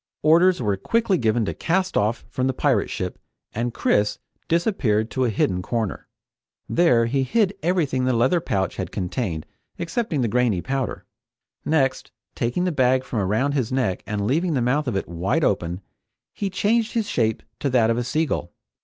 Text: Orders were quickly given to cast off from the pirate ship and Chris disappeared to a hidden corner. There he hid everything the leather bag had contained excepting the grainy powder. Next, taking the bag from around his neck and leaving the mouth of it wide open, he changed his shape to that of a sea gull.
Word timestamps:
Orders 0.23 0.59
were 0.59 0.77
quickly 0.77 1.19
given 1.19 1.45
to 1.45 1.53
cast 1.53 1.95
off 1.95 2.25
from 2.27 2.47
the 2.47 2.55
pirate 2.55 2.89
ship 2.89 3.19
and 3.53 3.71
Chris 3.71 4.17
disappeared 4.47 5.11
to 5.11 5.25
a 5.25 5.29
hidden 5.29 5.61
corner. 5.61 6.07
There 6.67 7.05
he 7.05 7.21
hid 7.21 7.53
everything 7.61 8.05
the 8.05 8.11
leather 8.13 8.41
bag 8.41 8.73
had 8.73 8.91
contained 8.91 9.45
excepting 9.77 10.21
the 10.21 10.27
grainy 10.27 10.59
powder. 10.63 11.05
Next, 11.65 12.09
taking 12.33 12.63
the 12.63 12.71
bag 12.71 13.03
from 13.03 13.19
around 13.19 13.51
his 13.51 13.71
neck 13.71 14.01
and 14.07 14.25
leaving 14.25 14.55
the 14.55 14.59
mouth 14.63 14.87
of 14.87 14.95
it 14.95 15.07
wide 15.07 15.43
open, 15.43 15.81
he 16.33 16.49
changed 16.49 16.93
his 16.93 17.07
shape 17.07 17.43
to 17.59 17.69
that 17.69 17.91
of 17.91 17.97
a 17.99 18.03
sea 18.03 18.25
gull. 18.25 18.51